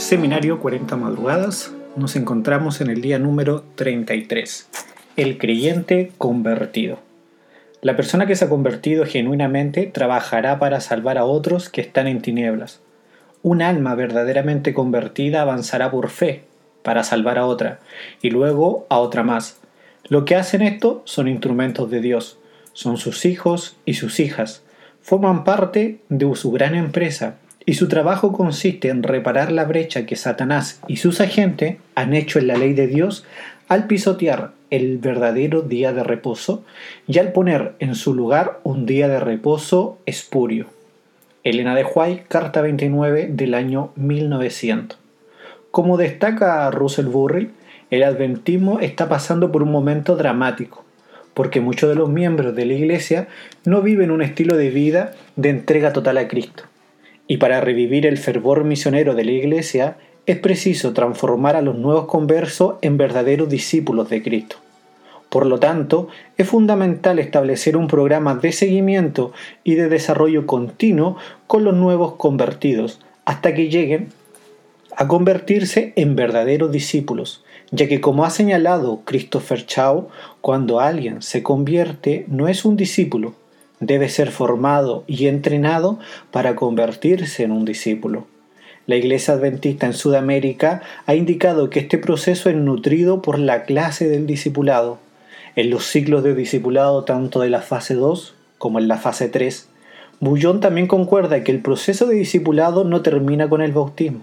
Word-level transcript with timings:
Seminario 0.00 0.60
40 0.60 0.96
Madrugadas. 0.96 1.72
Nos 1.94 2.16
encontramos 2.16 2.80
en 2.80 2.88
el 2.88 3.02
día 3.02 3.18
número 3.18 3.64
33. 3.74 4.66
El 5.16 5.36
creyente 5.36 6.10
convertido. 6.16 6.98
La 7.82 7.96
persona 7.96 8.24
que 8.24 8.34
se 8.34 8.46
ha 8.46 8.48
convertido 8.48 9.04
genuinamente 9.04 9.86
trabajará 9.86 10.58
para 10.58 10.80
salvar 10.80 11.18
a 11.18 11.26
otros 11.26 11.68
que 11.68 11.82
están 11.82 12.06
en 12.06 12.22
tinieblas. 12.22 12.80
Un 13.42 13.60
alma 13.60 13.94
verdaderamente 13.94 14.72
convertida 14.72 15.42
avanzará 15.42 15.90
por 15.90 16.08
fe 16.08 16.44
para 16.82 17.04
salvar 17.04 17.36
a 17.36 17.44
otra 17.44 17.80
y 18.22 18.30
luego 18.30 18.86
a 18.88 19.00
otra 19.00 19.22
más. 19.22 19.60
Lo 20.08 20.24
que 20.24 20.34
hacen 20.34 20.62
esto 20.62 21.02
son 21.04 21.28
instrumentos 21.28 21.90
de 21.90 22.00
Dios, 22.00 22.38
son 22.72 22.96
sus 22.96 23.26
hijos 23.26 23.76
y 23.84 23.94
sus 23.94 24.18
hijas, 24.18 24.62
forman 25.02 25.44
parte 25.44 26.00
de 26.08 26.34
su 26.36 26.50
gran 26.50 26.74
empresa 26.74 27.36
y 27.66 27.74
su 27.74 27.88
trabajo 27.88 28.32
consiste 28.32 28.88
en 28.88 29.02
reparar 29.02 29.52
la 29.52 29.64
brecha 29.64 30.06
que 30.06 30.16
Satanás 30.16 30.80
y 30.88 30.96
sus 30.96 31.20
agentes 31.20 31.76
han 31.94 32.14
hecho 32.14 32.38
en 32.38 32.46
la 32.46 32.56
ley 32.56 32.72
de 32.72 32.86
Dios 32.86 33.24
al 33.68 33.86
pisotear 33.86 34.52
el 34.70 34.98
verdadero 34.98 35.62
día 35.62 35.92
de 35.92 36.02
reposo 36.02 36.64
y 37.06 37.18
al 37.18 37.32
poner 37.32 37.74
en 37.78 37.94
su 37.94 38.14
lugar 38.14 38.60
un 38.62 38.86
día 38.86 39.08
de 39.08 39.20
reposo 39.20 39.98
espurio. 40.06 40.66
Elena 41.44 41.74
de 41.74 41.84
White, 41.84 42.24
carta 42.28 42.62
29 42.62 43.28
del 43.30 43.54
año 43.54 43.92
1900. 43.96 44.98
Como 45.70 45.96
destaca 45.96 46.70
Russell 46.70 47.06
Burry, 47.06 47.50
el 47.90 48.02
adventismo 48.02 48.80
está 48.80 49.08
pasando 49.08 49.52
por 49.52 49.62
un 49.62 49.70
momento 49.70 50.16
dramático, 50.16 50.84
porque 51.34 51.60
muchos 51.60 51.88
de 51.88 51.94
los 51.94 52.08
miembros 52.08 52.54
de 52.54 52.66
la 52.66 52.74
Iglesia 52.74 53.28
no 53.64 53.82
viven 53.82 54.10
un 54.10 54.22
estilo 54.22 54.56
de 54.56 54.70
vida 54.70 55.12
de 55.36 55.50
entrega 55.50 55.92
total 55.92 56.18
a 56.18 56.28
Cristo 56.28 56.64
y 57.30 57.36
para 57.36 57.60
revivir 57.60 58.06
el 58.06 58.18
fervor 58.18 58.64
misionero 58.64 59.14
de 59.14 59.24
la 59.24 59.30
Iglesia 59.30 59.98
es 60.26 60.36
preciso 60.40 60.94
transformar 60.94 61.54
a 61.54 61.62
los 61.62 61.76
nuevos 61.76 62.06
conversos 62.06 62.74
en 62.82 62.96
verdaderos 62.96 63.48
discípulos 63.48 64.10
de 64.10 64.20
Cristo. 64.20 64.56
Por 65.28 65.46
lo 65.46 65.60
tanto, 65.60 66.08
es 66.36 66.48
fundamental 66.48 67.20
establecer 67.20 67.76
un 67.76 67.86
programa 67.86 68.34
de 68.34 68.50
seguimiento 68.50 69.32
y 69.62 69.76
de 69.76 69.88
desarrollo 69.88 70.44
continuo 70.44 71.18
con 71.46 71.62
los 71.62 71.76
nuevos 71.76 72.14
convertidos 72.14 72.98
hasta 73.24 73.54
que 73.54 73.68
lleguen 73.68 74.08
a 74.96 75.06
convertirse 75.06 75.92
en 75.94 76.16
verdaderos 76.16 76.72
discípulos, 76.72 77.44
ya 77.70 77.86
que 77.86 78.00
como 78.00 78.24
ha 78.24 78.30
señalado 78.30 79.02
Christopher 79.04 79.64
Chow, 79.66 80.08
cuando 80.40 80.80
alguien 80.80 81.22
se 81.22 81.44
convierte 81.44 82.24
no 82.26 82.48
es 82.48 82.64
un 82.64 82.76
discípulo, 82.76 83.34
debe 83.80 84.08
ser 84.08 84.30
formado 84.30 85.04
y 85.06 85.26
entrenado 85.26 85.98
para 86.30 86.54
convertirse 86.54 87.42
en 87.42 87.50
un 87.52 87.64
discípulo. 87.64 88.26
La 88.86 88.96
Iglesia 88.96 89.34
Adventista 89.34 89.86
en 89.86 89.94
Sudamérica 89.94 90.82
ha 91.06 91.14
indicado 91.14 91.70
que 91.70 91.80
este 91.80 91.98
proceso 91.98 92.50
es 92.50 92.56
nutrido 92.56 93.22
por 93.22 93.38
la 93.38 93.64
clase 93.64 94.08
del 94.08 94.26
discipulado. 94.26 94.98
En 95.56 95.70
los 95.70 95.86
ciclos 95.86 96.22
de 96.22 96.34
discipulado 96.34 97.04
tanto 97.04 97.40
de 97.40 97.50
la 97.50 97.60
fase 97.60 97.94
2 97.94 98.34
como 98.58 98.78
en 98.78 98.88
la 98.88 98.98
fase 98.98 99.28
3, 99.28 99.68
Bullón 100.20 100.60
también 100.60 100.86
concuerda 100.86 101.42
que 101.42 101.50
el 101.50 101.60
proceso 101.60 102.06
de 102.06 102.16
discipulado 102.16 102.84
no 102.84 103.00
termina 103.00 103.48
con 103.48 103.62
el 103.62 103.72
bautismo. 103.72 104.20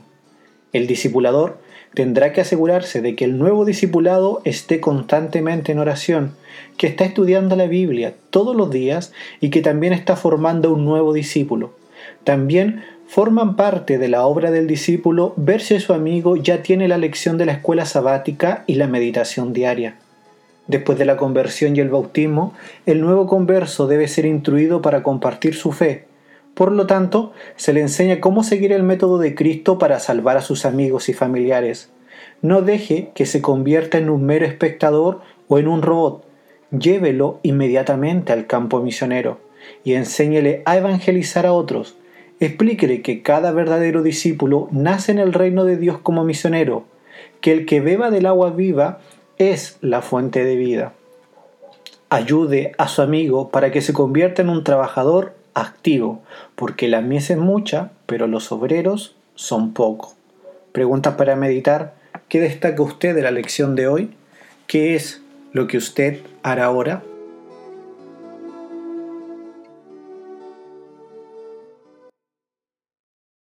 El 0.72 0.86
discipulador 0.86 1.60
tendrá 1.94 2.34
que 2.34 2.42
asegurarse 2.42 3.02
de 3.02 3.16
que 3.16 3.26
el 3.26 3.38
nuevo 3.38 3.66
discipulado 3.66 4.42
esté 4.44 4.80
constantemente 4.80 5.72
en 5.72 5.80
oración, 5.80 6.36
que 6.78 6.88
está 6.88 7.06
estudiando 7.06 7.56
la 7.56 7.68
Biblia 7.68 8.14
todos 8.30 8.56
los 8.56 8.70
días 8.70 9.14
y 9.40 9.50
que 9.50 9.62
también 9.62 9.94
está 9.94 10.16
formando 10.16 10.74
un 10.74 10.86
nuevo 10.86 11.14
discípulo. 11.14 11.74
También 12.24 12.84
forman 13.08 13.56
parte 13.56 13.98
de 13.98 14.10
la 14.10 14.26
obra 14.26 14.52
del 14.52 14.68
discípulo 14.68 15.34
ver 15.38 15.62
si 15.62 15.80
su 15.80 15.94
amigo 15.94 16.36
ya 16.36 16.62
tiene 16.62 16.88
la 16.88 16.98
lección 16.98 17.38
de 17.38 17.46
la 17.46 17.54
escuela 17.54 17.86
sabática 17.86 18.64
y 18.68 18.76
la 18.76 18.88
meditación 18.88 19.54
diaria. 19.54 19.96
Después 20.68 20.98
de 20.98 21.06
la 21.06 21.16
conversión 21.16 21.76
y 21.76 21.80
el 21.80 21.90
bautismo, 21.90 22.54
el 22.86 23.00
nuevo 23.00 23.26
converso 23.26 23.88
debe 23.88 24.10
ser 24.10 24.26
instruido 24.26 24.82
para 24.82 25.02
compartir 25.02 25.56
su 25.56 25.72
fe, 25.72 26.07
por 26.58 26.72
lo 26.72 26.88
tanto, 26.88 27.34
se 27.56 27.72
le 27.72 27.82
enseña 27.82 28.20
cómo 28.20 28.44
seguir 28.44 28.74
el 28.74 28.82
método 28.82 29.20
de 29.20 29.36
Cristo 29.36 29.78
para 29.78 30.00
salvar 30.00 30.38
a 30.38 30.42
sus 30.42 30.66
amigos 30.66 31.08
y 31.08 31.14
familiares. 31.14 31.92
No 32.42 32.64
deje 32.64 33.12
que 33.14 33.28
se 33.28 33.44
convierta 33.44 34.00
en 34.00 34.10
un 34.10 34.26
mero 34.26 34.44
espectador 34.44 35.22
o 35.48 35.60
en 35.60 35.68
un 35.68 35.84
robot. 35.84 36.26
Llévelo 36.72 37.40
inmediatamente 37.44 38.34
al 38.34 38.48
campo 38.48 38.82
misionero 38.82 39.40
y 39.84 39.94
enséñele 39.94 40.64
a 40.66 40.78
evangelizar 40.78 41.46
a 41.46 41.54
otros. 41.54 41.96
Explíquele 42.40 43.04
que 43.04 43.22
cada 43.22 43.52
verdadero 43.52 44.02
discípulo 44.02 44.68
nace 44.72 45.12
en 45.12 45.20
el 45.20 45.34
reino 45.34 45.64
de 45.64 45.78
Dios 45.78 46.00
como 46.00 46.24
misionero, 46.24 46.86
que 47.40 47.52
el 47.52 47.68
que 47.68 47.82
beba 47.82 48.10
del 48.10 48.26
agua 48.26 48.50
viva 48.50 48.98
es 49.38 49.78
la 49.82 50.02
fuente 50.02 50.44
de 50.44 50.56
vida. 50.56 50.94
Ayude 52.10 52.72
a 52.80 52.88
su 52.88 53.04
amigo 53.04 53.50
para 53.50 53.72
que 53.72 53.82
se 53.82 53.94
convierta 53.94 54.42
en 54.42 54.50
un 54.50 54.64
trabajador 54.64 55.37
activo, 55.58 56.24
porque 56.56 56.88
la 56.88 57.02
mies 57.02 57.30
es 57.30 57.38
mucha, 57.38 57.92
pero 58.06 58.28
los 58.28 58.52
obreros 58.52 59.16
son 59.36 59.74
pocos. 59.74 60.16
Preguntas 60.72 61.16
para 61.16 61.36
meditar. 61.36 61.96
¿Qué 62.30 62.40
destaca 62.40 62.82
usted 62.82 63.16
de 63.16 63.22
la 63.22 63.32
lección 63.32 63.76
de 63.76 63.88
hoy? 63.88 64.12
¿Qué 64.68 64.96
es 64.96 65.22
lo 65.54 65.68
que 65.68 65.78
usted 65.78 66.20
hará 66.44 66.66
ahora? 66.66 67.04